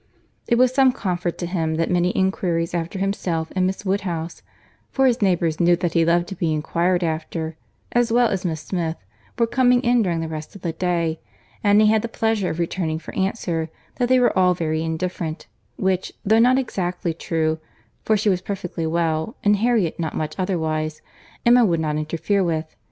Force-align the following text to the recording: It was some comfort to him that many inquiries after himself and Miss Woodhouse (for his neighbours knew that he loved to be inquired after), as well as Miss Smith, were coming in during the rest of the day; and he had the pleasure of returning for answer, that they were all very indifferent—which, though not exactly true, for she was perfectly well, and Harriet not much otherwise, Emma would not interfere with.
It 0.47 0.57
was 0.57 0.73
some 0.73 0.91
comfort 0.93 1.37
to 1.37 1.45
him 1.45 1.75
that 1.75 1.91
many 1.91 2.09
inquiries 2.15 2.73
after 2.73 2.97
himself 2.97 3.51
and 3.55 3.67
Miss 3.67 3.85
Woodhouse 3.85 4.41
(for 4.89 5.05
his 5.05 5.21
neighbours 5.21 5.59
knew 5.59 5.75
that 5.75 5.93
he 5.93 6.03
loved 6.03 6.27
to 6.29 6.35
be 6.35 6.51
inquired 6.55 7.03
after), 7.03 7.55
as 7.91 8.11
well 8.11 8.27
as 8.29 8.43
Miss 8.43 8.61
Smith, 8.61 8.95
were 9.37 9.45
coming 9.45 9.79
in 9.81 10.01
during 10.01 10.19
the 10.19 10.27
rest 10.27 10.55
of 10.55 10.63
the 10.63 10.71
day; 10.73 11.19
and 11.63 11.79
he 11.81 11.85
had 11.87 12.01
the 12.01 12.07
pleasure 12.07 12.49
of 12.49 12.57
returning 12.57 12.97
for 12.97 13.13
answer, 13.13 13.69
that 13.97 14.09
they 14.09 14.19
were 14.19 14.35
all 14.35 14.55
very 14.55 14.81
indifferent—which, 14.83 16.13
though 16.25 16.39
not 16.39 16.57
exactly 16.57 17.13
true, 17.13 17.59
for 18.01 18.17
she 18.17 18.27
was 18.27 18.41
perfectly 18.41 18.87
well, 18.87 19.35
and 19.43 19.57
Harriet 19.57 19.99
not 19.99 20.15
much 20.17 20.33
otherwise, 20.39 21.03
Emma 21.45 21.63
would 21.63 21.79
not 21.79 21.97
interfere 21.97 22.43
with. 22.43 22.75